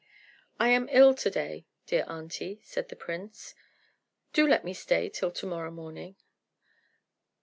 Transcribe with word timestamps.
"I 0.59 0.69
am 0.69 0.89
ill 0.91 1.13
to 1.13 1.29
day, 1.29 1.67
dear 1.85 2.05
aunty," 2.07 2.59
said 2.63 2.89
the 2.89 2.95
prince; 2.95 3.53
"do 4.33 4.47
let 4.47 4.65
me 4.65 4.73
stay 4.73 5.09
till 5.09 5.29
to 5.29 5.45
morrow 5.45 5.69
morning." 5.69 6.15